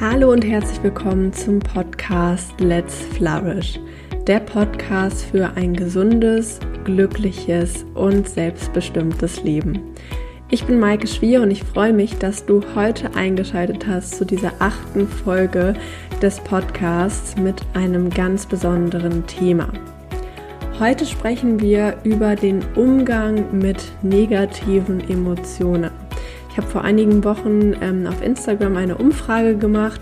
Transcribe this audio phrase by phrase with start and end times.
[0.00, 3.78] Hallo und herzlich willkommen zum Podcast Let's Flourish,
[4.26, 9.94] der Podcast für ein gesundes, glückliches und selbstbestimmtes Leben.
[10.48, 14.52] Ich bin Maike Schwier und ich freue mich, dass du heute eingeschaltet hast zu dieser
[14.58, 15.74] achten Folge
[16.22, 19.70] des Podcasts mit einem ganz besonderen Thema.
[20.78, 25.99] Heute sprechen wir über den Umgang mit negativen Emotionen.
[26.50, 30.00] Ich habe vor einigen Wochen ähm, auf Instagram eine Umfrage gemacht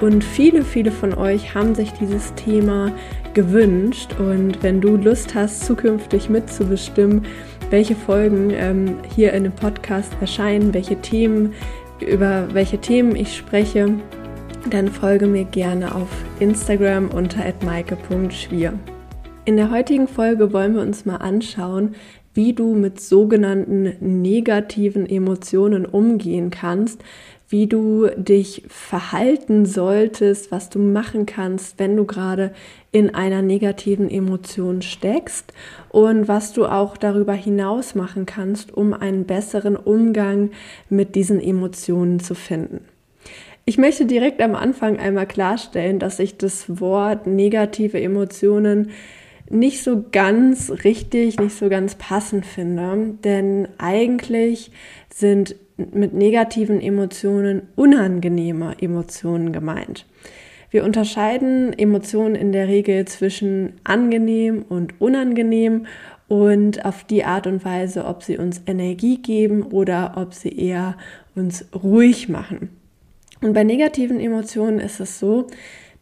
[0.00, 2.92] und viele, viele von euch haben sich dieses Thema
[3.34, 4.16] gewünscht.
[4.18, 7.26] Und wenn du Lust hast, zukünftig mitzubestimmen,
[7.68, 11.52] welche Folgen ähm, hier in dem Podcast erscheinen, welche Themen,
[12.00, 13.94] über welche Themen ich spreche,
[14.70, 16.08] dann folge mir gerne auf
[16.38, 18.72] Instagram unter @maike.schwier.
[19.44, 21.94] In der heutigen Folge wollen wir uns mal anschauen,
[22.34, 27.02] wie du mit sogenannten negativen Emotionen umgehen kannst,
[27.48, 32.52] wie du dich verhalten solltest, was du machen kannst, wenn du gerade
[32.92, 35.52] in einer negativen Emotion steckst
[35.88, 40.50] und was du auch darüber hinaus machen kannst, um einen besseren Umgang
[40.88, 42.84] mit diesen Emotionen zu finden.
[43.64, 48.90] Ich möchte direkt am Anfang einmal klarstellen, dass ich das Wort negative Emotionen
[49.50, 53.14] nicht so ganz richtig, nicht so ganz passend finde.
[53.24, 54.70] Denn eigentlich
[55.12, 60.06] sind mit negativen Emotionen unangenehme Emotionen gemeint.
[60.70, 65.86] Wir unterscheiden Emotionen in der Regel zwischen angenehm und unangenehm
[66.28, 70.96] und auf die Art und Weise, ob sie uns Energie geben oder ob sie eher
[71.34, 72.70] uns ruhig machen.
[73.40, 75.48] Und bei negativen Emotionen ist es so,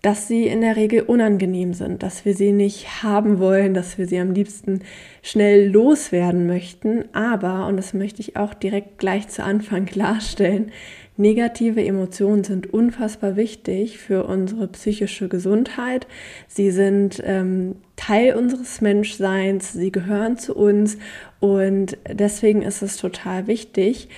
[0.02, 4.06] dass sie in der Regel unangenehm sind, dass wir sie nicht haben wollen, dass wir
[4.06, 4.80] sie am liebsten
[5.22, 7.04] schnell loswerden möchten.
[7.12, 10.70] Aber, und das möchte ich auch direkt gleich zu Anfang klarstellen,
[11.16, 16.06] negative Emotionen sind unfassbar wichtig für unsere psychische Gesundheit.
[16.46, 20.96] Sie sind ähm, Teil unseres Menschseins, sie gehören zu uns
[21.40, 24.08] und deswegen ist es total wichtig,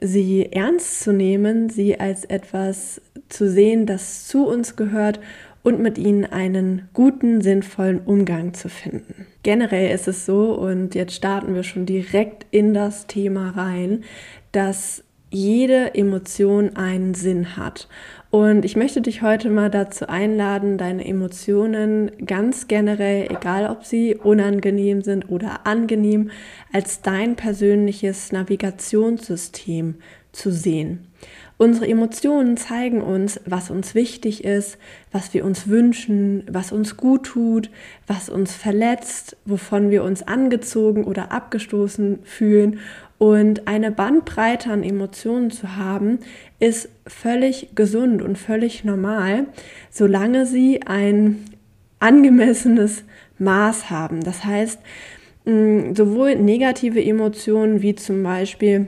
[0.00, 5.20] sie ernst zu nehmen, sie als etwas zu sehen, das zu uns gehört
[5.62, 9.26] und mit ihnen einen guten, sinnvollen Umgang zu finden.
[9.42, 14.04] Generell ist es so, und jetzt starten wir schon direkt in das Thema rein,
[14.52, 17.88] dass jede Emotion einen Sinn hat.
[18.34, 24.16] Und ich möchte dich heute mal dazu einladen, deine Emotionen ganz generell, egal ob sie
[24.16, 26.32] unangenehm sind oder angenehm,
[26.72, 29.94] als dein persönliches Navigationssystem
[30.32, 31.06] zu sehen.
[31.56, 34.78] Unsere Emotionen zeigen uns, was uns wichtig ist,
[35.12, 37.70] was wir uns wünschen, was uns gut tut,
[38.08, 42.80] was uns verletzt, wovon wir uns angezogen oder abgestoßen fühlen.
[43.18, 46.18] Und eine Bandbreite an Emotionen zu haben,
[46.64, 49.46] ist völlig gesund und völlig normal,
[49.90, 51.44] solange sie ein
[52.00, 53.04] angemessenes
[53.38, 54.22] Maß haben.
[54.24, 54.80] Das heißt,
[55.44, 58.86] sowohl negative Emotionen wie zum Beispiel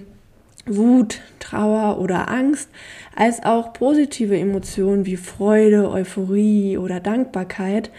[0.65, 2.71] Wut, Trauer oder Angst,
[3.15, 7.91] als auch positive Emotionen wie Freude, Euphorie oder Dankbarkeit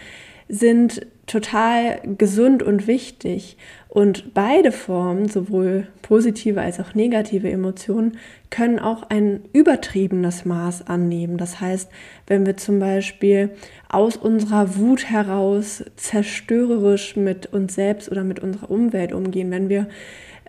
[0.48, 3.56] sind total gesund und wichtig.
[3.88, 8.18] Und beide Formen, sowohl positive als auch negative Emotionen,
[8.50, 11.38] können auch ein übertriebenes Maß annehmen.
[11.38, 11.90] Das heißt,
[12.26, 13.50] wenn wir zum Beispiel
[13.88, 19.88] aus unserer Wut heraus zerstörerisch mit uns selbst oder mit unserer Umwelt umgehen, wenn wir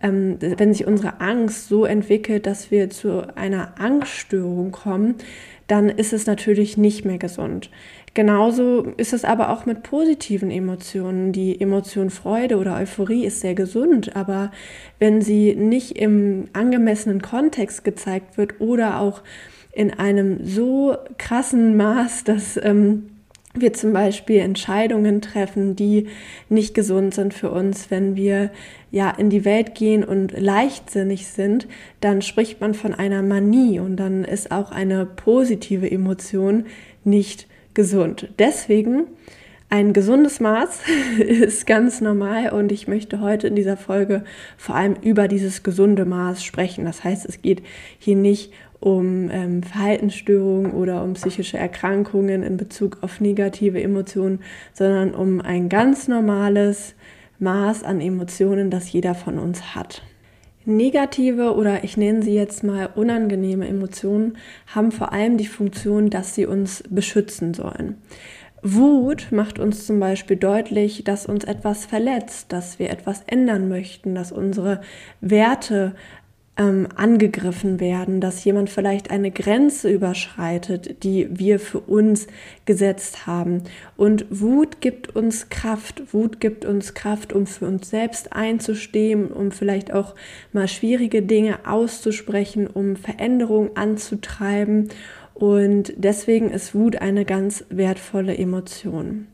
[0.02, 5.16] ähm, wenn sich unsere Angst so entwickelt, dass wir zu einer Angststörung kommen,
[5.68, 7.70] dann ist es natürlich nicht mehr gesund.
[8.14, 11.32] Genauso ist es aber auch mit positiven Emotionen.
[11.32, 14.52] Die Emotion Freude oder Euphorie ist sehr gesund, aber
[14.98, 19.22] wenn sie nicht im angemessenen Kontext gezeigt wird oder auch
[19.72, 23.10] in einem so krassen Maß, dass ähm,
[23.54, 26.08] wir zum Beispiel Entscheidungen treffen, die
[26.50, 28.52] nicht gesund sind für uns, wenn wir
[28.92, 31.68] ja in die Welt gehen und leichtsinnig sind,
[32.00, 36.66] dann spricht man von einer Manie und dann ist auch eine positive Emotion
[37.04, 37.48] nicht
[37.80, 38.28] gesund.
[38.40, 39.08] Deswegen
[39.70, 40.82] ein gesundes Maß
[41.18, 44.26] ist ganz normal und ich möchte heute in dieser Folge
[44.58, 46.84] vor allem über dieses gesunde Maß sprechen.
[46.84, 47.64] Das heißt, es geht
[47.98, 54.42] hier nicht um ähm, Verhaltensstörungen oder um psychische Erkrankungen in Bezug auf negative Emotionen,
[54.74, 56.96] sondern um ein ganz normales
[57.40, 60.04] Maß an Emotionen, das jeder von uns hat.
[60.70, 64.38] Negative oder ich nenne sie jetzt mal unangenehme Emotionen
[64.68, 67.98] haben vor allem die Funktion, dass sie uns beschützen sollen.
[68.62, 74.16] Wut macht uns zum Beispiel deutlich, dass uns etwas verletzt, dass wir etwas ändern möchten,
[74.16, 74.82] dass unsere
[75.22, 75.96] Werte
[76.60, 82.28] ähm, angegriffen werden, dass jemand vielleicht eine Grenze überschreitet, die wir für uns
[82.66, 83.64] gesetzt haben.
[83.96, 86.14] Und Wut gibt uns Kraft.
[86.14, 90.16] Wut gibt uns Kraft, um für uns selbst einzustehen, um vielleicht auch
[90.52, 94.90] mal schwierige Dinge auszusprechen, um Veränderungen anzutreiben.
[95.34, 99.28] Und deswegen ist Wut eine ganz wertvolle Emotion.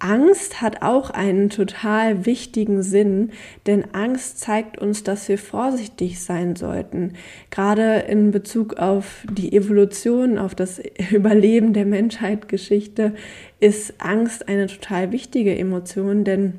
[0.00, 3.30] Angst hat auch einen total wichtigen Sinn,
[3.66, 7.12] denn Angst zeigt uns, dass wir vorsichtig sein sollten.
[7.50, 10.80] Gerade in Bezug auf die Evolution, auf das
[11.10, 13.14] Überleben der Menschheitsgeschichte
[13.60, 16.54] ist Angst eine total wichtige Emotion, denn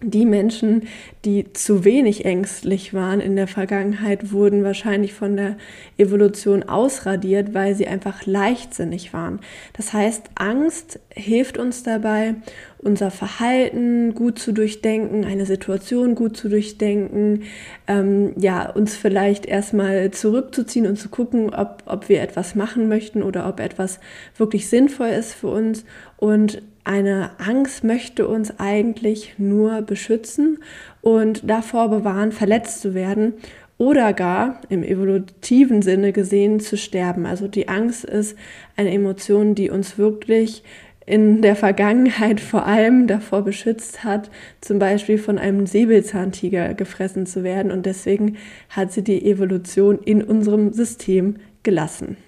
[0.00, 0.84] die Menschen,
[1.24, 5.56] die zu wenig ängstlich waren in der Vergangenheit, wurden wahrscheinlich von der
[5.96, 9.40] Evolution ausradiert, weil sie einfach leichtsinnig waren.
[9.72, 12.36] Das heißt, Angst hilft uns dabei,
[12.78, 17.42] unser Verhalten gut zu durchdenken, eine Situation gut zu durchdenken,
[17.86, 23.22] ähm, ja, uns vielleicht erstmal zurückzuziehen und zu gucken, ob, ob wir etwas machen möchten
[23.22, 23.98] oder ob etwas
[24.36, 25.84] wirklich sinnvoll ist für uns
[26.16, 30.58] und eine Angst möchte uns eigentlich nur beschützen
[31.02, 33.34] und davor bewahren, verletzt zu werden
[33.76, 37.26] oder gar im evolutiven Sinne gesehen zu sterben.
[37.26, 38.36] Also die Angst ist
[38.76, 40.64] eine Emotion, die uns wirklich
[41.08, 47.42] in der Vergangenheit vor allem davor beschützt hat, zum Beispiel von einem Säbelzahntiger gefressen zu
[47.42, 47.72] werden.
[47.72, 48.36] Und deswegen
[48.68, 52.18] hat sie die Evolution in unserem System gelassen.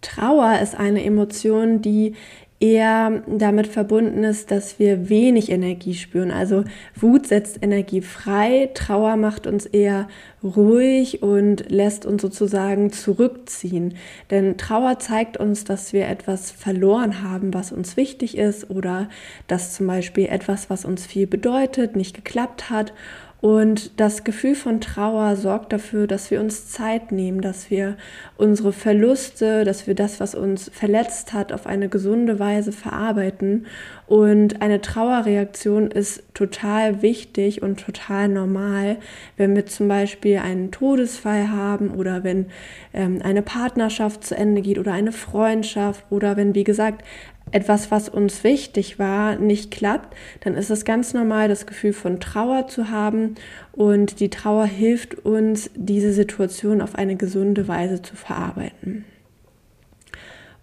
[0.00, 2.14] Trauer ist eine Emotion, die
[2.60, 6.32] eher damit verbunden ist, dass wir wenig Energie spüren.
[6.32, 6.64] Also
[6.96, 10.08] Wut setzt Energie frei, Trauer macht uns eher
[10.42, 13.94] ruhig und lässt uns sozusagen zurückziehen.
[14.30, 19.08] Denn Trauer zeigt uns, dass wir etwas verloren haben, was uns wichtig ist oder
[19.46, 22.92] dass zum Beispiel etwas, was uns viel bedeutet, nicht geklappt hat
[23.40, 27.96] und das Gefühl von Trauer sorgt dafür, dass wir uns Zeit nehmen, dass wir
[28.36, 33.66] unsere Verluste, dass wir das, was uns verletzt hat, auf eine gesunde Weise verarbeiten.
[34.08, 38.96] Und eine Trauerreaktion ist total wichtig und total normal,
[39.36, 42.46] wenn wir zum Beispiel einen Todesfall haben oder wenn
[42.92, 47.04] ähm, eine Partnerschaft zu Ende geht oder eine Freundschaft oder wenn, wie gesagt,
[47.52, 52.20] etwas, was uns wichtig war, nicht klappt, dann ist es ganz normal, das Gefühl von
[52.20, 53.34] Trauer zu haben.
[53.72, 59.04] Und die Trauer hilft uns, diese Situation auf eine gesunde Weise zu verarbeiten.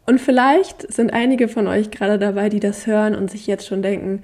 [0.06, 3.82] Und vielleicht sind einige von euch gerade dabei, die das hören und sich jetzt schon
[3.82, 4.22] denken,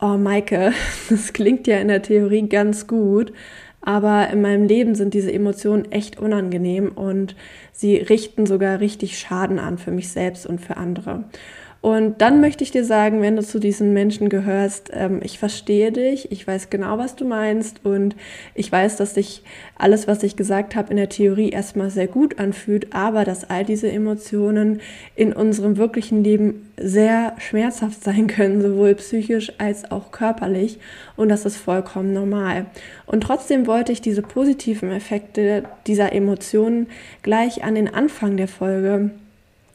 [0.00, 0.72] oh Maike,
[1.10, 3.32] das klingt ja in der Theorie ganz gut,
[3.80, 7.34] aber in meinem Leben sind diese Emotionen echt unangenehm und
[7.72, 11.24] sie richten sogar richtig Schaden an für mich selbst und für andere.
[11.82, 15.90] Und dann möchte ich dir sagen, wenn du zu diesen Menschen gehörst, ähm, ich verstehe
[15.90, 18.14] dich, ich weiß genau, was du meinst und
[18.54, 19.42] ich weiß, dass sich
[19.76, 23.64] alles, was ich gesagt habe, in der Theorie erstmal sehr gut anfühlt, aber dass all
[23.64, 24.80] diese Emotionen
[25.16, 30.78] in unserem wirklichen Leben sehr schmerzhaft sein können, sowohl psychisch als auch körperlich
[31.16, 32.66] und das ist vollkommen normal.
[33.06, 36.86] Und trotzdem wollte ich diese positiven Effekte dieser Emotionen
[37.22, 39.10] gleich an den Anfang der Folge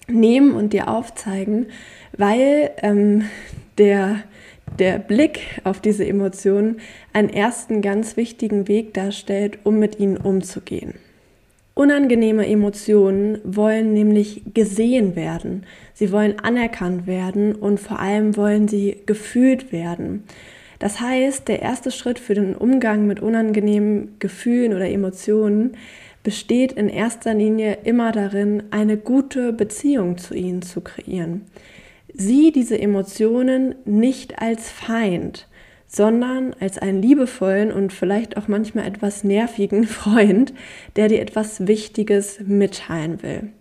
[0.07, 1.68] nehmen und dir aufzeigen,
[2.18, 3.25] weil ähm,
[3.77, 4.24] der,
[4.80, 6.80] der Blick auf diese Emotionen
[7.13, 10.95] einen ersten ganz wichtigen Weg darstellt, um mit ihnen umzugehen.
[11.74, 15.63] Unangenehme Emotionen wollen nämlich gesehen werden.
[15.93, 20.24] Sie wollen anerkannt werden und vor allem wollen sie gefühlt werden.
[20.79, 25.77] Das heißt, der erste Schritt für den Umgang mit unangenehmen Gefühlen oder Emotionen
[26.27, 31.46] besteht in erster Linie immer darin, eine gute Beziehung zu ihnen zu kreieren.
[32.13, 35.48] Sieh diese Emotionen nicht als Feind,
[35.86, 40.53] sondern als einen liebevollen und vielleicht auch manchmal etwas nervigen Freund,
[40.98, 43.53] der dir etwas Wichtiges mitteilen will.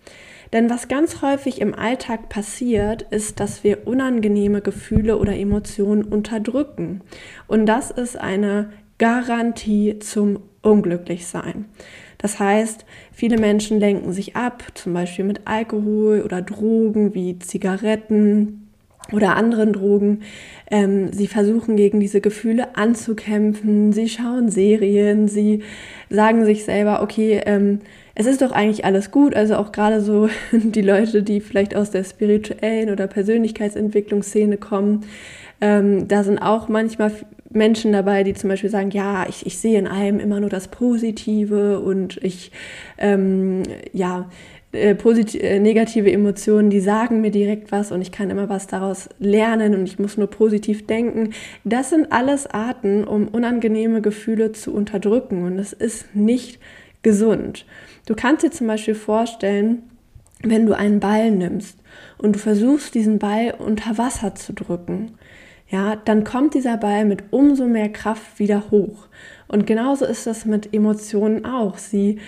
[0.52, 7.02] Denn was ganz häufig im Alltag passiert, ist, dass wir unangenehme Gefühle oder Emotionen unterdrücken.
[7.46, 11.66] Und das ist eine Garantie zum Unglücklichsein.
[12.18, 18.66] Das heißt, viele Menschen lenken sich ab, zum Beispiel mit Alkohol oder Drogen wie Zigaretten
[19.12, 20.22] oder anderen Drogen.
[20.70, 25.62] Ähm, sie versuchen gegen diese Gefühle anzukämpfen, sie schauen Serien, sie
[26.10, 27.80] sagen sich selber, okay, ähm,
[28.14, 29.34] es ist doch eigentlich alles gut.
[29.34, 35.04] Also auch gerade so die Leute, die vielleicht aus der spirituellen oder Persönlichkeitsentwicklungsszene kommen,
[35.60, 37.12] ähm, da sind auch manchmal
[37.50, 40.68] Menschen dabei, die zum Beispiel sagen, ja, ich, ich sehe in allem immer nur das
[40.68, 42.52] Positive und ich,
[42.98, 43.62] ähm,
[43.92, 44.28] ja,
[44.72, 49.08] äh, äh, negative Emotionen, die sagen mir direkt was und ich kann immer was daraus
[49.18, 51.30] lernen und ich muss nur positiv denken.
[51.64, 56.58] Das sind alles Arten, um unangenehme Gefühle zu unterdrücken und es ist nicht
[57.02, 57.64] gesund.
[58.06, 59.82] Du kannst dir zum Beispiel vorstellen,
[60.42, 61.78] wenn du einen Ball nimmst
[62.18, 65.12] und du versuchst, diesen Ball unter Wasser zu drücken,
[65.68, 69.08] ja, dann kommt dieser Ball mit umso mehr Kraft wieder hoch.
[69.48, 71.78] Und genauso ist das mit Emotionen auch.
[71.78, 72.20] Sie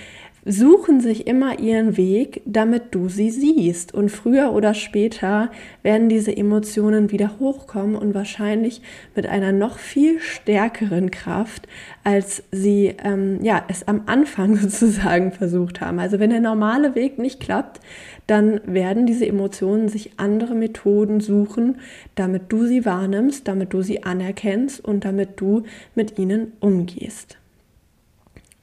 [0.45, 3.93] suchen sich immer ihren Weg, damit du sie siehst.
[3.93, 5.51] Und früher oder später
[5.83, 8.81] werden diese Emotionen wieder hochkommen und wahrscheinlich
[9.15, 11.69] mit einer noch viel stärkeren Kraft,
[12.05, 15.99] als sie ähm, ja, es am Anfang sozusagen versucht haben.
[15.99, 17.81] Also wenn der normale Weg nicht klappt,
[18.27, 21.79] dann werden diese Emotionen sich andere Methoden suchen,
[22.15, 25.65] damit du sie wahrnimmst, damit du sie anerkennst und damit du
[25.95, 27.39] mit ihnen umgehst.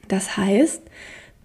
[0.08, 0.82] Das heißt,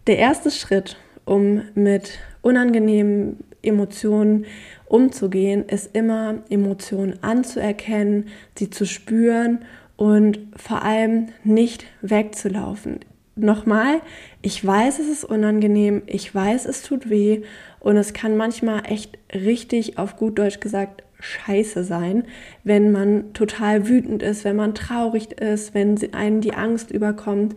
[0.08, 4.46] der erste Schritt, um mit unangenehmen Emotionen
[4.86, 8.28] umzugehen, ist immer Emotionen anzuerkennen,
[8.58, 9.60] sie zu spüren
[9.96, 13.00] und vor allem nicht wegzulaufen.
[13.36, 14.02] Nochmal,
[14.42, 17.44] ich weiß, es ist unangenehm, ich weiß, es tut weh
[17.80, 22.26] und es kann manchmal echt richtig, auf gut Deutsch gesagt, scheiße sein,
[22.64, 27.56] wenn man total wütend ist, wenn man traurig ist, wenn einen die Angst überkommt.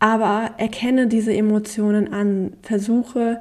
[0.00, 3.40] Aber erkenne diese Emotionen an, versuche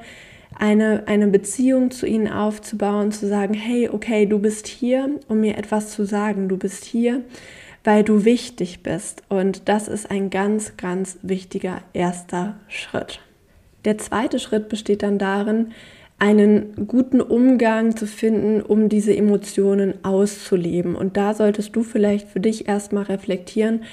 [0.60, 5.58] eine, eine Beziehung zu ihnen aufzubauen, zu sagen, hey, okay, du bist hier, um mir
[5.58, 7.22] etwas zu sagen, du bist hier,
[7.86, 9.24] weil du wichtig bist.
[9.30, 13.22] Und das ist ein ganz, ganz wichtiger erster Schritt.
[13.86, 15.72] Der zweite Schritt besteht dann darin,
[16.20, 20.96] einen guten Umgang zu finden, um diese Emotionen auszuleben.
[20.96, 23.84] Und da solltest du vielleicht für dich erstmal reflektieren,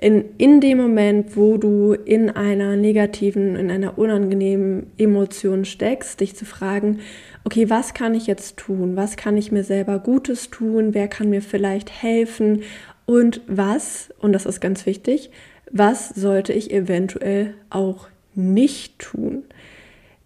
[0.00, 6.34] in, in dem Moment, wo du in einer negativen, in einer unangenehmen Emotion steckst, dich
[6.34, 7.00] zu fragen,
[7.44, 8.96] okay, was kann ich jetzt tun?
[8.96, 10.94] Was kann ich mir selber Gutes tun?
[10.94, 12.62] Wer kann mir vielleicht helfen?
[13.04, 15.30] Und was, und das ist ganz wichtig,
[15.70, 19.44] was sollte ich eventuell auch nicht tun?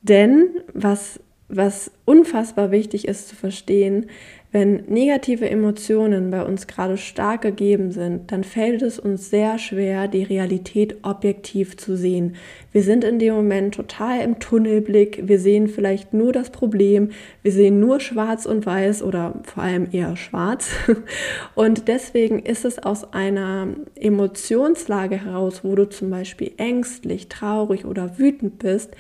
[0.03, 4.07] Denn was, was unfassbar wichtig ist zu verstehen,
[4.55, 10.07] wenn negative Emotionen bei uns gerade stark gegeben sind, dann fällt es uns sehr schwer,
[10.07, 12.37] die Realität objektiv zu sehen.
[12.71, 17.11] Wir sind in dem Moment total im Tunnelblick, wir sehen vielleicht nur das Problem,
[17.43, 20.71] wir sehen nur schwarz und weiß oder vor allem eher schwarz.
[21.57, 28.19] Und deswegen ist es aus einer Emotionslage heraus, wo du zum Beispiel ängstlich, traurig oder
[28.19, 28.93] wütend bist,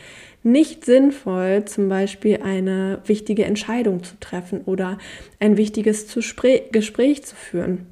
[0.44, 4.98] nicht sinnvoll, zum Beispiel eine wichtige Entscheidung zu treffen oder
[5.40, 7.86] ein wichtiges Gespräch zu führen.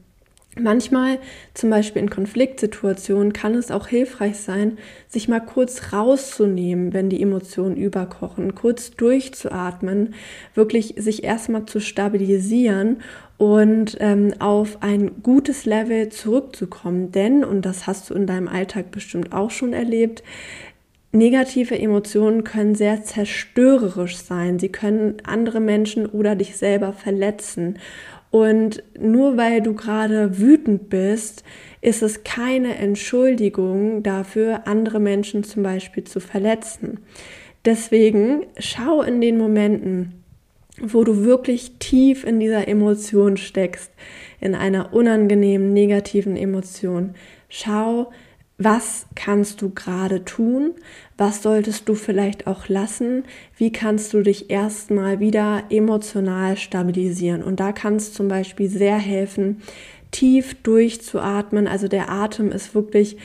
[0.61, 1.18] Manchmal,
[1.54, 4.76] zum Beispiel in Konfliktsituationen, kann es auch hilfreich sein,
[5.09, 10.12] sich mal kurz rauszunehmen, wenn die Emotionen überkochen, kurz durchzuatmen,
[10.54, 12.99] wirklich sich erstmal zu stabilisieren
[13.38, 17.12] und ähm, auf ein gutes Level zurückzukommen.
[17.12, 20.23] Denn, und das hast du in deinem Alltag bestimmt auch schon erlebt,
[21.14, 24.59] Negative Emotionen können sehr zerstörerisch sein.
[24.59, 27.78] Sie können andere Menschen oder dich selber verletzen.
[28.31, 31.45] Und nur weil du gerade wütend bist,
[31.83, 37.00] ist es keine Entschuldigung dafür, andere Menschen zum Beispiel zu verletzen.
[37.66, 40.23] Deswegen schau in den Momenten,
[40.81, 43.92] wo du wirklich tief in dieser Emotion steckst,
[44.40, 47.14] in einer unangenehmen, negativen Emotion.
[47.50, 48.11] Schau,
[48.64, 50.73] was kannst du gerade tun?
[51.16, 53.25] Was solltest du vielleicht auch lassen?
[53.57, 57.42] Wie kannst du dich erstmal wieder emotional stabilisieren?
[57.42, 59.62] Und da kann es zum Beispiel sehr helfen,
[60.11, 61.66] tief durchzuatmen.
[61.66, 63.16] Also der Atem ist wirklich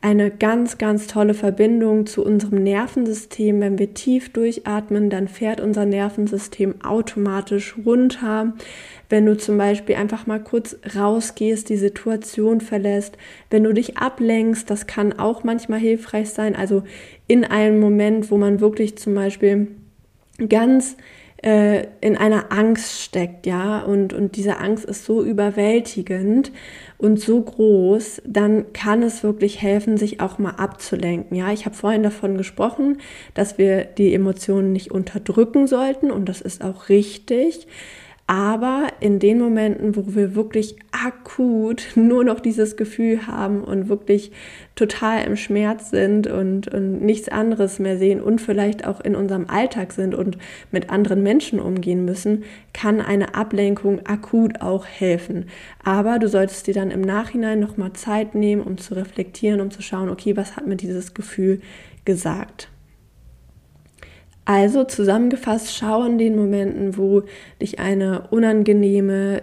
[0.00, 3.60] eine ganz, ganz tolle Verbindung zu unserem Nervensystem.
[3.60, 8.54] Wenn wir tief durchatmen, dann fährt unser Nervensystem automatisch runter.
[9.08, 13.16] Wenn du zum Beispiel einfach mal kurz rausgehst, die Situation verlässt,
[13.50, 16.54] wenn du dich ablenkst, das kann auch manchmal hilfreich sein.
[16.54, 16.82] Also
[17.26, 19.68] in einem Moment, wo man wirklich zum Beispiel
[20.48, 20.96] ganz
[21.46, 26.50] äh, in einer Angst steckt, ja, und, und diese Angst ist so überwältigend
[26.98, 31.36] und so groß, dann kann es wirklich helfen, sich auch mal abzulenken.
[31.36, 32.98] Ja, ich habe vorhin davon gesprochen,
[33.34, 37.68] dass wir die Emotionen nicht unterdrücken sollten und das ist auch richtig.
[38.28, 44.32] Aber in den Momenten, wo wir wirklich akut nur noch dieses Gefühl haben und wirklich
[44.74, 49.48] total im Schmerz sind und, und nichts anderes mehr sehen und vielleicht auch in unserem
[49.48, 50.38] Alltag sind und
[50.72, 52.42] mit anderen Menschen umgehen müssen,
[52.72, 55.46] kann eine Ablenkung akut auch helfen.
[55.84, 59.82] Aber du solltest dir dann im Nachhinein nochmal Zeit nehmen, um zu reflektieren, um zu
[59.82, 61.60] schauen, okay, was hat mir dieses Gefühl
[62.04, 62.70] gesagt?
[64.46, 67.24] Also zusammengefasst, schau in den Momenten, wo
[67.60, 69.42] dich eine unangenehme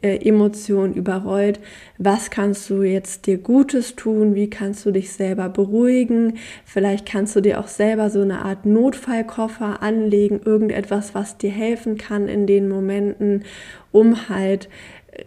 [0.00, 1.60] äh, Emotion überrollt,
[1.98, 7.36] was kannst du jetzt dir Gutes tun, wie kannst du dich selber beruhigen, vielleicht kannst
[7.36, 12.46] du dir auch selber so eine Art Notfallkoffer anlegen, irgendetwas, was dir helfen kann in
[12.46, 13.44] den Momenten,
[13.92, 14.70] um halt
[15.12, 15.24] äh,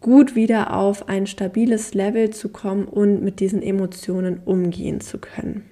[0.00, 5.64] gut wieder auf ein stabiles Level zu kommen und mit diesen Emotionen umgehen zu können.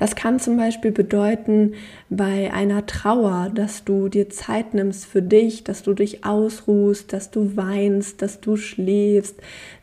[0.00, 1.74] Das kann zum Beispiel bedeuten
[2.08, 7.30] bei einer Trauer, dass du dir Zeit nimmst für dich, dass du dich ausruhst, dass
[7.30, 9.36] du weinst, dass du schläfst,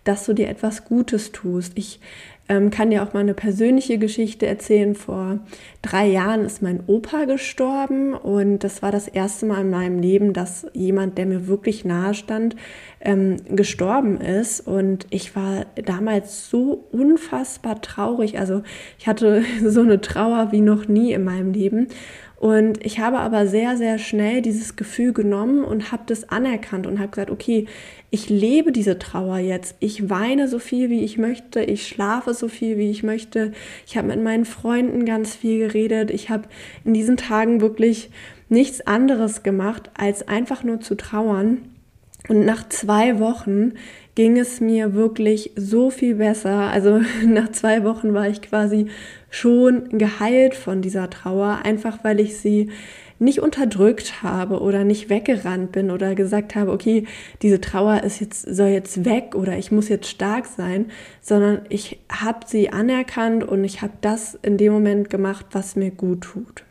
[0.06, 1.74] dass du dir etwas Gutes tust.
[1.76, 2.00] Ich
[2.50, 4.96] ähm, kann dir auch mal eine persönliche Geschichte erzählen.
[4.96, 5.40] Vor
[5.82, 10.34] drei Jahren ist mein Opa gestorben und das war das erste Mal in meinem Leben,
[10.34, 12.56] dass jemand, der mir wirklich nahe stand,
[13.02, 14.62] ähm, gestorben ist.
[14.62, 18.40] Und ich war damals so unfassbar traurig.
[18.40, 18.64] Also
[18.98, 21.88] ich hatte so eine Trauer wie noch nie in meinem Leben.
[22.40, 27.00] Und ich habe aber sehr, sehr schnell dieses Gefühl genommen und habe das anerkannt und
[27.00, 27.66] habe gesagt, okay,
[28.10, 29.76] ich lebe diese Trauer jetzt.
[29.80, 31.62] Ich weine so viel, wie ich möchte.
[31.62, 33.52] Ich schlafe so viel, wie ich möchte.
[33.86, 36.10] Ich habe mit meinen Freunden ganz viel geredet.
[36.12, 36.48] Ich habe
[36.86, 38.10] in diesen Tagen wirklich
[38.48, 41.60] nichts anderes gemacht, als einfach nur zu trauern.
[42.30, 43.74] Und nach zwei Wochen
[44.16, 46.72] ging es mir wirklich so viel besser.
[46.72, 48.88] Also nach zwei Wochen war ich quasi
[49.30, 52.70] schon geheilt von dieser Trauer, einfach weil ich sie
[53.20, 57.06] nicht unterdrückt habe oder nicht weggerannt bin oder gesagt habe, okay,
[57.42, 62.00] diese Trauer ist jetzt, soll jetzt weg oder ich muss jetzt stark sein, sondern ich
[62.12, 66.64] habe sie anerkannt und ich habe das in dem Moment gemacht, was mir gut tut.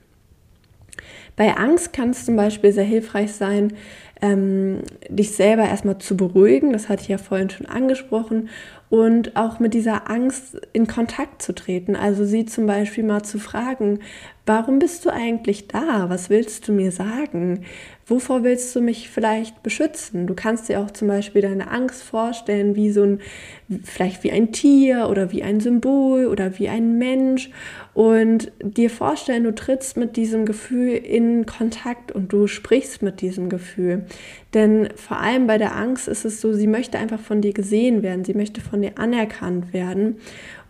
[1.35, 3.75] Bei Angst kann es zum Beispiel sehr hilfreich sein,
[4.23, 8.49] ähm, dich selber erstmal zu beruhigen, das hatte ich ja vorhin schon angesprochen,
[8.89, 11.97] und auch mit dieser Angst in Kontakt zu treten.
[11.97, 14.01] Also sie zum Beispiel mal zu fragen,
[14.47, 16.09] warum bist du eigentlich da?
[16.09, 17.65] Was willst du mir sagen?
[18.07, 20.29] Wovor willst du mich vielleicht beschützen?
[20.29, 23.21] Du kannst dir auch zum Beispiel deine Angst vorstellen, wie so ein,
[23.83, 27.51] vielleicht wie ein Tier oder wie ein Symbol oder wie ein Mensch
[27.95, 33.49] und dir vorstellen, du trittst mit diesem Gefühl in Kontakt und du sprichst mit diesem
[33.49, 34.07] Gefühl.
[34.57, 38.03] Denn vor allem bei der Angst ist es so, sie möchte einfach von dir gesehen
[38.03, 40.17] werden, sie möchte von dir anerkannt werden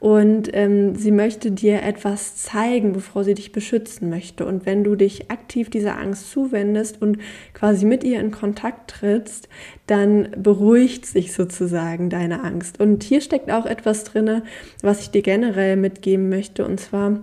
[0.00, 4.44] und ähm, sie möchte dir etwas zeigen, bevor sie dich beschützen möchte.
[4.44, 7.18] Und wenn du dich aktiv dieser Angst zuwendest und
[7.54, 9.48] quasi mit ihr in Kontakt trittst,
[9.86, 12.80] dann beruhigt sich sozusagen deine Angst.
[12.80, 14.42] Und hier steckt auch etwas drin,
[14.82, 17.20] was ich dir generell mitgeben möchte, und zwar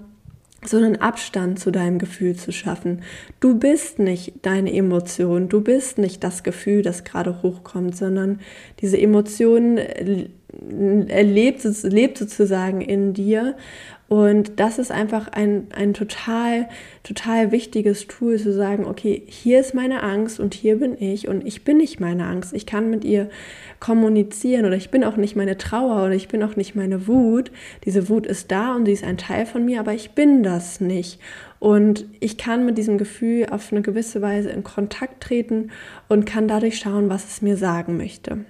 [0.67, 3.01] so einen Abstand zu deinem Gefühl zu schaffen.
[3.39, 8.39] Du bist nicht deine Emotion, du bist nicht das Gefühl, das gerade hochkommt, sondern
[8.81, 13.55] diese Emotion erlebt, lebt sozusagen in dir.
[14.13, 16.69] Und das ist einfach ein, ein total,
[17.01, 21.47] total wichtiges Tool zu sagen, okay, hier ist meine Angst und hier bin ich und
[21.47, 22.53] ich bin nicht meine Angst.
[22.53, 23.31] Ich kann mit ihr
[23.79, 27.49] kommunizieren oder ich bin auch nicht meine Trauer oder ich bin auch nicht meine Wut.
[27.85, 30.79] Diese Wut ist da und sie ist ein Teil von mir, aber ich bin das
[30.79, 31.19] nicht.
[31.57, 35.71] Und ich kann mit diesem Gefühl auf eine gewisse Weise in Kontakt treten
[36.07, 38.45] und kann dadurch schauen, was es mir sagen möchte.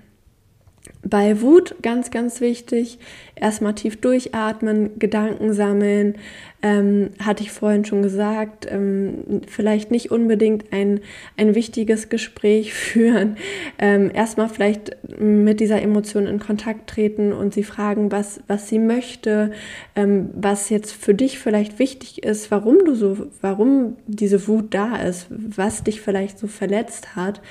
[1.05, 2.97] Bei Wut ganz, ganz wichtig,
[3.35, 6.15] erstmal tief durchatmen, Gedanken sammeln,
[6.61, 11.01] ähm, hatte ich vorhin schon gesagt, ähm, vielleicht nicht unbedingt ein,
[11.35, 13.35] ein wichtiges Gespräch führen,
[13.79, 18.79] ähm, erstmal vielleicht mit dieser Emotion in Kontakt treten und sie fragen, was, was sie
[18.79, 19.51] möchte,
[19.97, 24.95] ähm, was jetzt für dich vielleicht wichtig ist, warum du so, warum diese Wut da
[24.95, 27.41] ist, was dich vielleicht so verletzt hat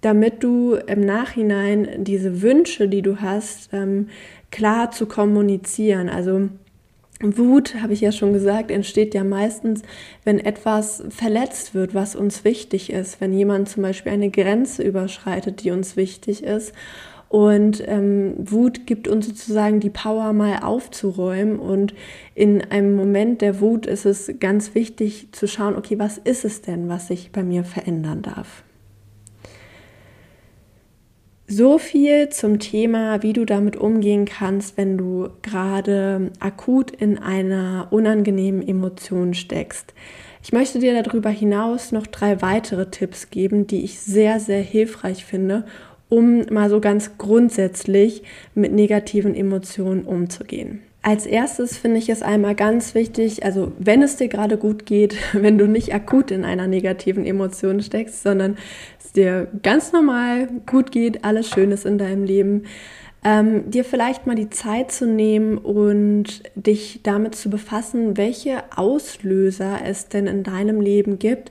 [0.00, 4.08] damit du im Nachhinein diese Wünsche, die du hast, ähm,
[4.50, 6.08] klar zu kommunizieren.
[6.08, 6.48] Also
[7.22, 9.82] Wut, habe ich ja schon gesagt, entsteht ja meistens,
[10.24, 13.20] wenn etwas verletzt wird, was uns wichtig ist.
[13.20, 16.74] Wenn jemand zum Beispiel eine Grenze überschreitet, die uns wichtig ist.
[17.28, 21.58] Und ähm, Wut gibt uns sozusagen die Power, mal aufzuräumen.
[21.58, 21.94] Und
[22.34, 26.60] in einem Moment der Wut ist es ganz wichtig zu schauen, okay, was ist es
[26.60, 28.62] denn, was sich bei mir verändern darf?
[31.48, 37.86] So viel zum Thema, wie du damit umgehen kannst, wenn du gerade akut in einer
[37.92, 39.94] unangenehmen Emotion steckst.
[40.42, 45.24] Ich möchte dir darüber hinaus noch drei weitere Tipps geben, die ich sehr, sehr hilfreich
[45.24, 45.64] finde,
[46.08, 48.24] um mal so ganz grundsätzlich
[48.56, 50.82] mit negativen Emotionen umzugehen.
[51.06, 55.14] Als erstes finde ich es einmal ganz wichtig, also wenn es dir gerade gut geht,
[55.32, 58.58] wenn du nicht akut in einer negativen Emotion steckst, sondern
[59.16, 62.64] dir ganz normal gut geht, alles Schönes in deinem Leben,
[63.24, 69.80] ähm, dir vielleicht mal die Zeit zu nehmen und dich damit zu befassen, welche Auslöser
[69.84, 71.50] es denn in deinem Leben gibt,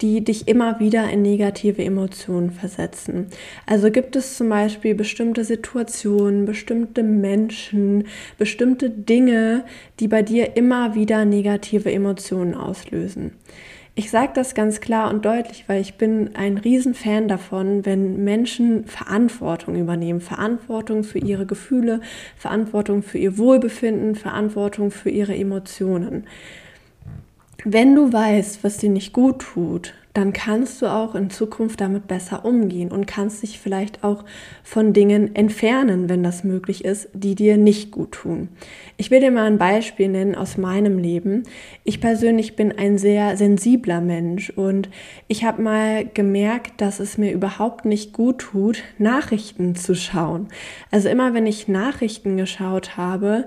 [0.00, 3.26] die dich immer wieder in negative Emotionen versetzen.
[3.66, 8.04] Also gibt es zum Beispiel bestimmte Situationen, bestimmte Menschen,
[8.38, 9.64] bestimmte Dinge,
[9.98, 13.32] die bei dir immer wieder negative Emotionen auslösen.
[14.00, 18.86] Ich sage das ganz klar und deutlich, weil ich bin ein Riesenfan davon, wenn Menschen
[18.86, 20.22] Verantwortung übernehmen.
[20.22, 22.00] Verantwortung für ihre Gefühle,
[22.34, 26.26] Verantwortung für ihr Wohlbefinden, Verantwortung für ihre Emotionen.
[27.62, 32.06] Wenn du weißt, was dir nicht gut tut, dann kannst du auch in Zukunft damit
[32.06, 34.22] besser umgehen und kannst dich vielleicht auch
[34.62, 38.48] von Dingen entfernen, wenn das möglich ist, die dir nicht gut tun.
[38.98, 41.44] Ich will dir mal ein Beispiel nennen aus meinem Leben.
[41.84, 44.90] Ich persönlich bin ein sehr sensibler Mensch und
[45.26, 50.48] ich habe mal gemerkt, dass es mir überhaupt nicht gut tut, Nachrichten zu schauen.
[50.90, 53.46] Also immer wenn ich Nachrichten geschaut habe,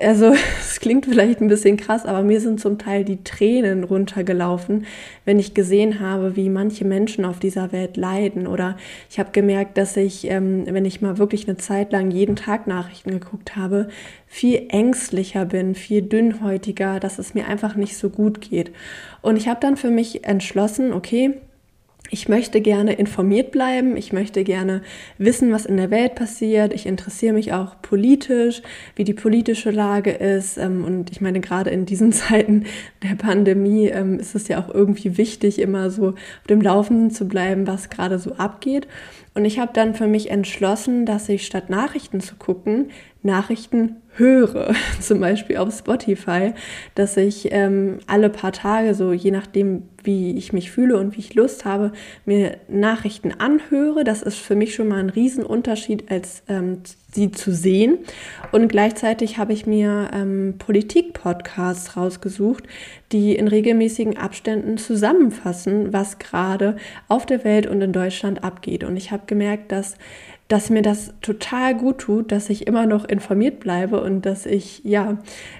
[0.00, 4.86] also es klingt vielleicht ein bisschen krass, aber mir sind zum Teil die Tränen runtergelaufen,
[5.24, 8.46] wenn ich gesehen habe, wie manche Menschen auf dieser Welt leiden.
[8.46, 8.76] Oder
[9.10, 12.66] ich habe gemerkt, dass ich, ähm, wenn ich mal wirklich eine Zeit lang jeden Tag
[12.66, 13.88] Nachrichten geguckt habe,
[14.26, 18.72] viel ängstlicher bin, viel dünnhäutiger, dass es mir einfach nicht so gut geht.
[19.20, 21.34] Und ich habe dann für mich entschlossen, okay,
[22.12, 24.82] ich möchte gerne informiert bleiben, ich möchte gerne
[25.16, 26.74] wissen, was in der Welt passiert.
[26.74, 28.60] Ich interessiere mich auch politisch,
[28.96, 30.58] wie die politische Lage ist.
[30.58, 32.66] Ähm, und ich meine, gerade in diesen Zeiten
[33.02, 37.26] der Pandemie ähm, ist es ja auch irgendwie wichtig, immer so auf dem Laufenden zu
[37.26, 38.88] bleiben, was gerade so abgeht.
[39.32, 42.90] Und ich habe dann für mich entschlossen, dass ich statt Nachrichten zu gucken,
[43.22, 46.52] Nachrichten höre, zum Beispiel auf Spotify,
[46.94, 51.20] dass ich ähm, alle paar Tage, so je nachdem, wie ich mich fühle und wie
[51.20, 51.92] ich Lust habe,
[52.24, 54.04] mir Nachrichten anhöre.
[54.04, 56.78] Das ist für mich schon mal ein Riesenunterschied, als ähm,
[57.12, 57.98] sie zu sehen.
[58.50, 62.64] Und gleichzeitig habe ich mir ähm, Politik-Podcasts rausgesucht,
[63.12, 66.76] die in regelmäßigen Abständen zusammenfassen, was gerade
[67.08, 68.82] auf der Welt und in Deutschland abgeht.
[68.82, 69.96] Und ich habe gemerkt, dass
[70.52, 74.84] dass mir das total gut tut, dass ich immer noch informiert bleibe und dass ich
[74.84, 75.16] ja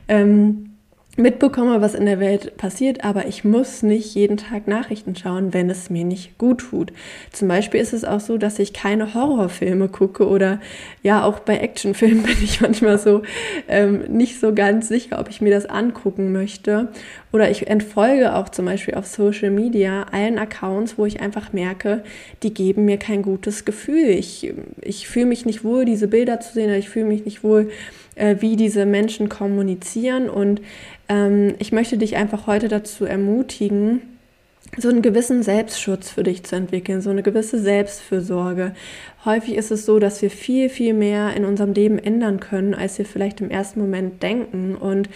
[0.06, 0.71] ähm,
[1.16, 5.68] mitbekomme, was in der Welt passiert, aber ich muss nicht jeden Tag Nachrichten schauen, wenn
[5.68, 6.92] es mir nicht gut tut.
[7.32, 10.58] Zum Beispiel ist es auch so, dass ich keine Horrorfilme gucke oder
[11.02, 13.22] ja, auch bei Actionfilmen bin ich manchmal so
[13.68, 16.88] ähm, nicht so ganz sicher, ob ich mir das angucken möchte.
[17.30, 22.04] Oder ich entfolge auch zum Beispiel auf Social Media allen Accounts, wo ich einfach merke,
[22.42, 24.08] die geben mir kein gutes Gefühl.
[24.08, 27.42] Ich, ich fühle mich nicht wohl, diese Bilder zu sehen, oder ich fühle mich nicht
[27.42, 27.70] wohl,
[28.14, 30.28] äh, wie diese Menschen kommunizieren.
[30.28, 30.60] Und
[31.08, 34.02] ähm, ich möchte dich einfach heute dazu ermutigen,
[34.78, 38.74] so einen gewissen Selbstschutz für dich zu entwickeln, so eine gewisse Selbstfürsorge.
[39.24, 42.96] Häufig ist es so, dass wir viel, viel mehr in unserem Leben ändern können, als
[42.96, 44.74] wir vielleicht im ersten Moment denken.
[44.74, 45.10] Und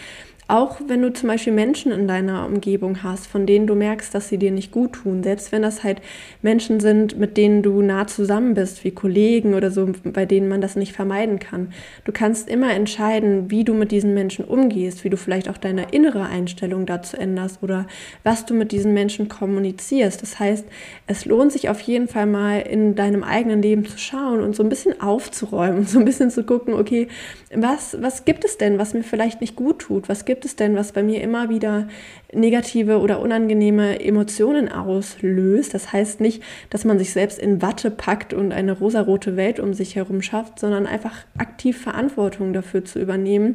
[0.49, 4.29] auch wenn du zum Beispiel Menschen in deiner Umgebung hast, von denen du merkst, dass
[4.29, 6.01] sie dir nicht gut tun, selbst wenn das halt
[6.41, 10.61] Menschen sind, mit denen du nah zusammen bist, wie Kollegen oder so, bei denen man
[10.61, 11.73] das nicht vermeiden kann.
[12.05, 15.91] Du kannst immer entscheiden, wie du mit diesen Menschen umgehst, wie du vielleicht auch deine
[15.91, 17.87] innere Einstellung dazu änderst oder
[18.23, 20.23] was du mit diesen Menschen kommunizierst.
[20.23, 20.65] Das heißt,
[21.09, 24.63] es lohnt sich auf jeden Fall mal in deinem eigenen Leben zu schauen und so
[24.63, 27.09] ein bisschen aufzuräumen so ein bisschen zu gucken, okay,
[27.53, 30.09] was, was gibt es denn, was mir vielleicht nicht gut tut?
[30.09, 31.89] Was gibt gibt es denn, was bei mir immer wieder
[32.31, 35.73] negative oder unangenehme Emotionen auslöst?
[35.73, 39.73] Das heißt nicht, dass man sich selbst in Watte packt und eine rosarote Welt um
[39.73, 43.55] sich herum schafft, sondern einfach aktiv Verantwortung dafür zu übernehmen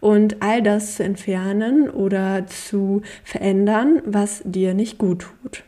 [0.00, 5.64] und all das zu entfernen oder zu verändern, was dir nicht gut tut.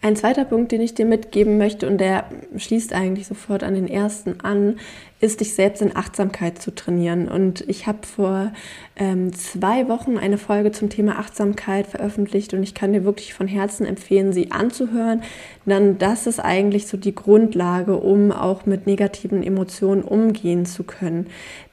[0.00, 3.88] Ein zweiter Punkt, den ich dir mitgeben möchte, und der schließt eigentlich sofort an den
[3.88, 4.76] ersten an,
[5.24, 7.28] ist, dich selbst in Achtsamkeit zu trainieren.
[7.28, 8.52] Und ich habe vor
[8.96, 13.48] ähm, zwei Wochen eine Folge zum Thema Achtsamkeit veröffentlicht und ich kann dir wirklich von
[13.48, 15.22] Herzen empfehlen, sie anzuhören.
[15.66, 21.26] Dann das ist eigentlich so die Grundlage, um auch mit negativen Emotionen umgehen zu können.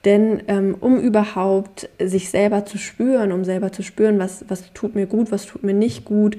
[0.05, 4.95] Denn ähm, um überhaupt sich selber zu spüren, um selber zu spüren, was, was tut
[4.95, 6.37] mir gut, was tut mir nicht gut,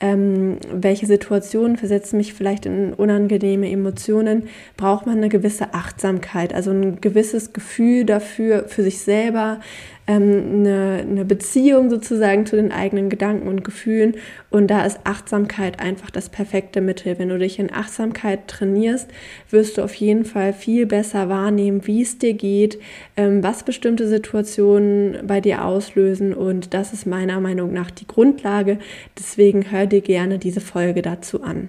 [0.00, 4.48] ähm, welche Situationen versetzen mich vielleicht in unangenehme Emotionen,
[4.78, 9.60] braucht man eine gewisse Achtsamkeit, also ein gewisses Gefühl dafür, für sich selber,
[10.06, 14.16] ähm, eine, eine Beziehung sozusagen zu den eigenen Gedanken und Gefühlen.
[14.50, 17.18] Und da ist Achtsamkeit einfach das perfekte Mittel.
[17.18, 19.08] Wenn du dich in Achtsamkeit trainierst,
[19.50, 22.78] wirst du auf jeden Fall viel besser wahrnehmen, wie es dir geht,
[23.16, 26.34] ähm, was bestimmte Situationen bei dir auslösen.
[26.34, 28.78] Und das ist meiner Meinung nach die Grundlage.
[29.18, 31.68] Deswegen hör dir gerne diese Folge dazu an.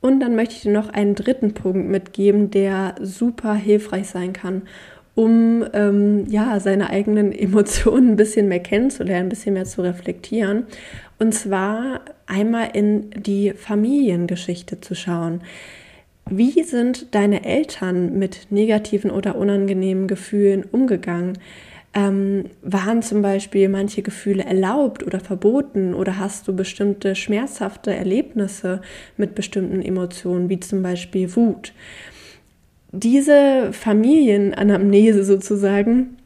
[0.00, 4.62] Und dann möchte ich dir noch einen dritten Punkt mitgeben, der super hilfreich sein kann
[5.14, 10.64] um ähm, ja seine eigenen Emotionen ein bisschen mehr kennenzulernen, ein bisschen mehr zu reflektieren.
[11.18, 15.42] Und zwar einmal in die Familiengeschichte zu schauen.
[16.30, 21.38] Wie sind deine Eltern mit negativen oder unangenehmen Gefühlen umgegangen?
[21.92, 28.80] Ähm, waren zum Beispiel manche Gefühle erlaubt oder verboten oder hast du bestimmte schmerzhafte Erlebnisse
[29.16, 31.72] mit bestimmten Emotionen, wie zum Beispiel Wut?
[32.92, 36.16] Diese Familienanamnese sozusagen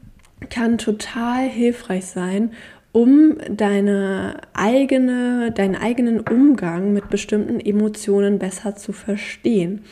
[0.51, 2.51] kann total hilfreich sein,
[2.91, 9.83] um deine eigene, deinen eigenen Umgang mit bestimmten Emotionen besser zu verstehen.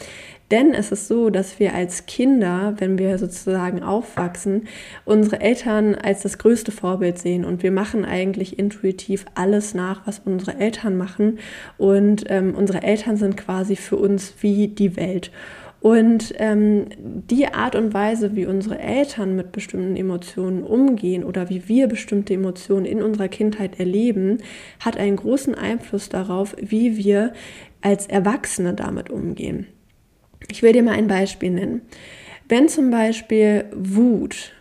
[0.53, 4.67] Denn es ist so, dass wir als Kinder, wenn wir sozusagen aufwachsen,
[5.03, 10.21] unsere Eltern als das größte Vorbild sehen und wir machen eigentlich intuitiv alles nach, was
[10.23, 11.39] unsere Eltern machen.
[11.79, 15.31] Und ähm, unsere Eltern sind quasi für uns wie die Welt.
[15.79, 21.67] Und ähm, die Art und Weise, wie unsere Eltern mit bestimmten Emotionen umgehen oder wie
[21.67, 24.37] wir bestimmte Emotionen in unserer Kindheit erleben,
[24.79, 27.33] hat einen großen Einfluss darauf, wie wir
[27.81, 29.65] als Erwachsene damit umgehen.
[30.49, 31.81] Ich will dir mal ein Beispiel nennen.
[32.47, 34.53] Wenn zum Beispiel Wut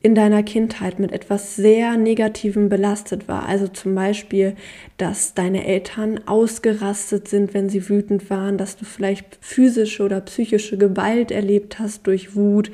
[0.00, 3.48] in deiner Kindheit mit etwas sehr Negativem belastet war.
[3.48, 4.54] Also zum Beispiel,
[4.96, 10.78] dass deine Eltern ausgerastet sind, wenn sie wütend waren, dass du vielleicht physische oder psychische
[10.78, 12.70] Gewalt erlebt hast durch Wut,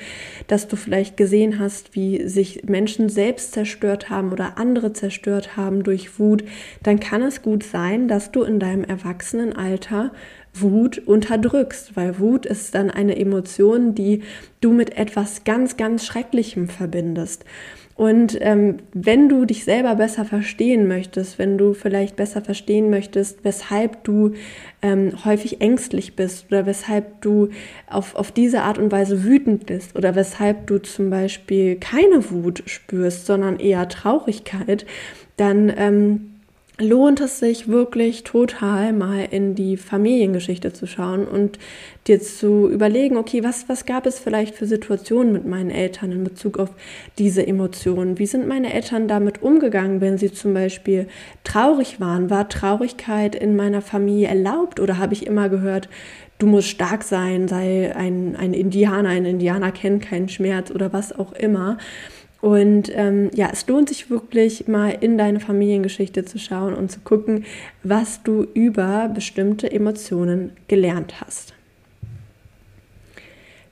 [0.49, 5.83] dass du vielleicht gesehen hast, wie sich Menschen selbst zerstört haben oder andere zerstört haben
[5.83, 6.45] durch Wut,
[6.83, 10.13] dann kann es gut sein, dass du in deinem Erwachsenenalter
[10.55, 14.23] Wut unterdrückst, weil Wut ist dann eine Emotion, die
[14.61, 17.45] du mit etwas ganz, ganz Schrecklichem verbindest.
[17.97, 23.45] Und ähm, wenn du dich selber besser verstehen möchtest, wenn du vielleicht besser verstehen möchtest,
[23.45, 24.33] weshalb du
[24.83, 27.51] ähm, häufig ängstlich bist oder weshalb du
[27.89, 32.65] auf, auf diese Art und Weise wütend bist oder weshalb du zum Beispiel keine Wut
[32.67, 34.87] spürst, sondern eher Traurigkeit,
[35.37, 36.34] dann ähm,
[36.79, 41.59] lohnt es sich wirklich total mal in die Familiengeschichte zu schauen und
[42.09, 46.25] dir zu überlegen, okay, was, was gab es vielleicht für Situationen mit meinen Eltern in
[46.25, 46.71] Bezug auf
[47.17, 48.19] diese Emotionen?
[48.19, 51.07] Wie sind meine Eltern damit umgegangen, wenn sie zum Beispiel
[51.45, 52.29] traurig waren?
[52.29, 55.89] War Traurigkeit in meiner Familie erlaubt oder habe ich immer gehört,
[56.39, 61.17] du musst stark sein, sei ein, ein Indianer, ein Indianer kennt keinen Schmerz oder was
[61.17, 61.79] auch immer?
[62.45, 67.01] Und ähm, ja, es lohnt sich wirklich mal in deine Familiengeschichte zu schauen und zu
[67.01, 67.47] gucken,
[67.83, 71.55] was du über bestimmte Emotionen gelernt hast.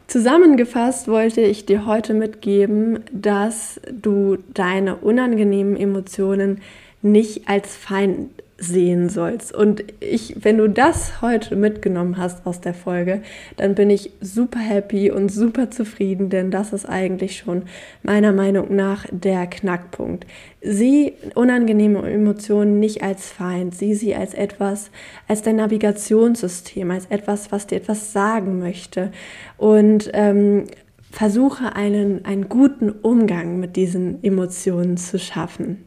[0.06, 6.62] Zusammengefasst wollte ich dir heute mitgeben, dass du deine unangenehmen Emotionen
[7.02, 8.30] nicht als Feind
[8.62, 9.54] sehen sollst.
[9.54, 13.22] Und ich, wenn du das heute mitgenommen hast aus der Folge,
[13.56, 17.62] dann bin ich super happy und super zufrieden, denn das ist eigentlich schon
[18.02, 20.26] meiner Meinung nach der Knackpunkt.
[20.60, 24.90] Sieh unangenehme Emotionen nicht als Feind, sieh sie als etwas,
[25.26, 29.10] als dein Navigationssystem, als etwas, was dir etwas sagen möchte.
[29.56, 30.66] Und ähm,
[31.10, 35.84] versuche einen, einen guten Umgang mit diesen Emotionen zu schaffen.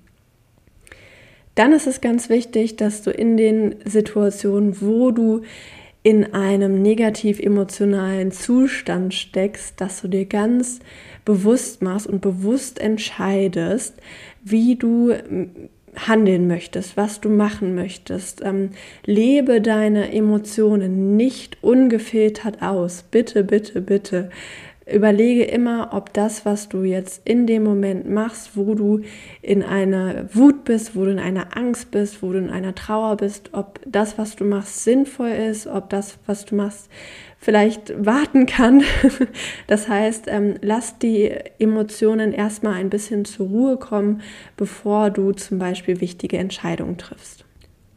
[1.56, 5.42] Dann ist es ganz wichtig, dass du in den Situationen, wo du
[6.04, 10.80] in einem negativ emotionalen Zustand steckst, dass du dir ganz
[11.24, 13.96] bewusst machst und bewusst entscheidest,
[14.44, 15.14] wie du
[15.96, 18.44] handeln möchtest, was du machen möchtest.
[18.44, 18.72] Ähm,
[19.06, 23.04] lebe deine Emotionen nicht ungefiltert aus.
[23.10, 24.30] Bitte, bitte, bitte.
[24.86, 29.02] Überlege immer, ob das, was du jetzt in dem Moment machst, wo du
[29.42, 33.18] in einer Wut bist, wo du in einer Angst bist, wo du in einer Trauer
[33.18, 36.88] bist, ob das, was du machst, sinnvoll ist, ob das, was du machst,
[37.40, 38.84] vielleicht warten kann.
[39.68, 44.22] Das heißt, ähm, lass die Emotionen erstmal ein bisschen zur Ruhe kommen,
[44.58, 47.46] bevor du zum Beispiel wichtige Entscheidungen triffst.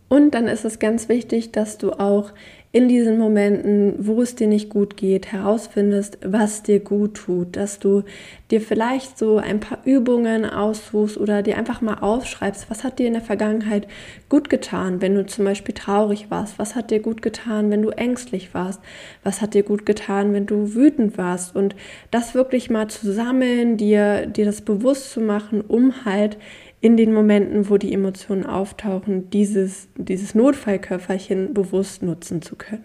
[0.09, 2.33] Und dann ist es ganz wichtig, dass du auch
[2.71, 7.79] in diesen Momenten, wo es dir nicht gut geht, herausfindest, was dir gut tut, dass
[7.79, 8.03] du
[8.51, 13.07] dir vielleicht so ein paar Übungen aussuchst oder dir einfach mal aufschreibst, was hat dir
[13.07, 13.89] in der Vergangenheit
[14.29, 17.89] gut getan, wenn du zum Beispiel traurig warst, was hat dir gut getan, wenn du
[17.89, 18.81] ängstlich warst,
[19.23, 21.57] was hat dir gut getan, wenn du wütend warst.
[21.57, 21.75] Und
[22.11, 26.37] das wirklich mal zu sammeln, dir, dir das bewusst zu machen, um halt
[26.81, 32.85] in den Momenten, wo die Emotionen auftauchen, dieses, dieses Notfallköfferchen bewusst nutzen zu können.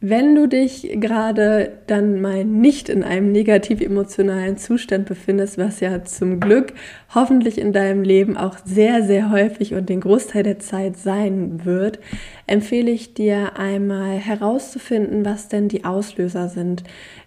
[0.00, 6.04] Wenn du dich gerade dann mal nicht in einem negativ emotionalen Zustand befindest, was ja
[6.04, 6.72] zum Glück
[7.12, 11.98] hoffentlich in deinem Leben auch sehr, sehr häufig und den Großteil der Zeit sein wird,
[12.46, 16.84] empfehle ich dir einmal herauszufinden, was denn die Auslöser sind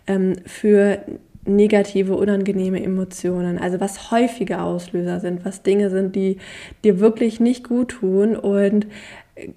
[0.07, 0.99] ähm, für
[1.45, 6.37] negative, unangenehme Emotionen, also was häufige Auslöser sind, was Dinge sind, die
[6.83, 8.87] dir wirklich nicht gut tun und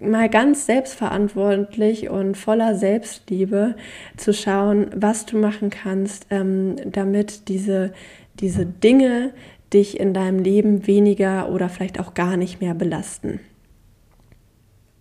[0.00, 3.74] mal ganz selbstverantwortlich und voller Selbstliebe
[4.16, 7.92] zu schauen, was du machen kannst, ähm, damit diese,
[8.40, 9.32] diese Dinge
[9.72, 13.40] dich in deinem Leben weniger oder vielleicht auch gar nicht mehr belasten.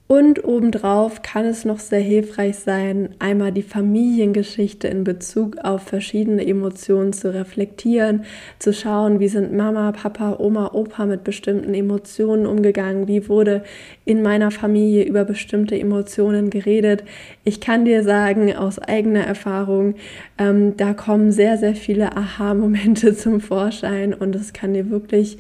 [0.06, 6.46] Und obendrauf kann es noch sehr hilfreich sein, einmal die Familiengeschichte in Bezug auf verschiedene
[6.46, 8.26] Emotionen zu reflektieren,
[8.60, 13.64] zu schauen, wie sind Mama, Papa, Oma, Opa mit bestimmten Emotionen umgegangen, wie wurde
[14.04, 17.06] in meiner Familie über bestimmte Emotionen geredet.
[17.46, 19.96] Ich kann dir sagen, aus eigener Erfahrung,
[20.38, 25.38] ähm, da kommen sehr, sehr viele Aha-Momente zum Vorschein und es kann dir wirklich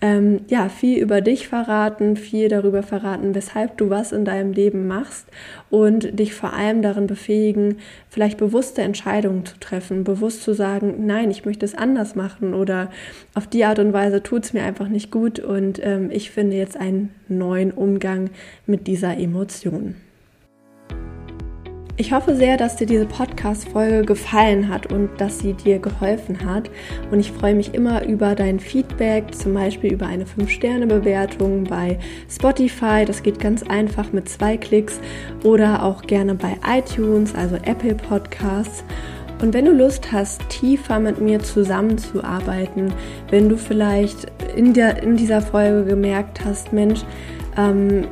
[0.00, 4.86] ähm, ja, viel über dich verraten, viel darüber verraten, weshalb du was in deinem Leben
[4.86, 5.26] machst
[5.70, 7.78] und dich vor allem darin befähigen,
[8.10, 12.90] vielleicht bewusste Entscheidungen zu treffen, bewusst zu sagen, nein, ich möchte es anders machen oder
[13.34, 16.56] auf die Art und Weise tut es mir einfach nicht gut und ähm, ich finde
[16.56, 18.30] jetzt einen neuen Umgang
[18.66, 19.94] mit dieser Emotion.
[21.96, 26.68] Ich hoffe sehr, dass dir diese Podcast-Folge gefallen hat und dass sie dir geholfen hat.
[27.12, 33.04] Und ich freue mich immer über dein Feedback, zum Beispiel über eine 5-Sterne-Bewertung bei Spotify.
[33.06, 34.98] Das geht ganz einfach mit zwei Klicks
[35.44, 38.82] oder auch gerne bei iTunes, also Apple Podcasts.
[39.40, 42.92] Und wenn du Lust hast, tiefer mit mir zusammenzuarbeiten,
[43.30, 47.02] wenn du vielleicht in, der, in dieser Folge gemerkt hast, Mensch,
[47.56, 48.08] ähm,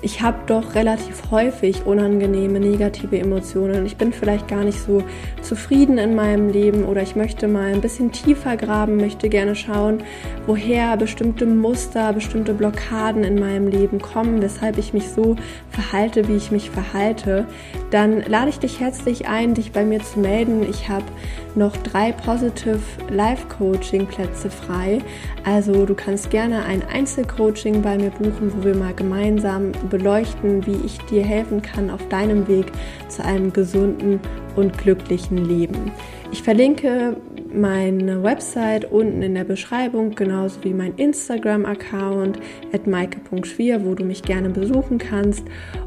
[0.00, 3.84] ich habe doch relativ häufig unangenehme, negative Emotionen.
[3.84, 5.02] Ich bin vielleicht gar nicht so
[5.42, 10.02] zufrieden in meinem Leben oder ich möchte mal ein bisschen tiefer graben, möchte gerne schauen,
[10.46, 15.34] woher bestimmte Muster, bestimmte Blockaden in meinem Leben kommen, weshalb ich mich so
[15.70, 17.46] verhalte, wie ich mich verhalte.
[17.90, 20.64] Dann lade ich dich herzlich ein, dich bei mir zu melden.
[20.68, 21.06] Ich habe
[21.54, 22.78] noch drei Positive
[23.10, 25.00] Life Coaching Plätze frei.
[25.44, 30.78] Also du kannst gerne ein Einzelcoaching bei mir buchen, wo wir mal gemeinsam beleuchten, wie
[30.84, 32.66] ich dir helfen kann auf deinem Weg
[33.08, 34.20] zu einem gesunden
[34.56, 35.92] und glücklichen Leben.
[36.30, 37.16] Ich verlinke
[37.52, 42.38] meine Website unten in der Beschreibung, genauso wie mein Instagram-Account
[42.72, 45.44] at maike.schwier, wo du mich gerne besuchen kannst.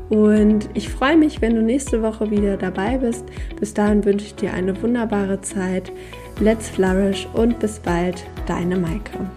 [0.10, 3.26] Und ich freue mich, wenn du nächste Woche wieder dabei bist.
[3.60, 5.92] Bis dahin wünsche ich dir eine wunderbare Zeit.
[6.40, 9.30] Let's flourish und bis bald, deine Maike.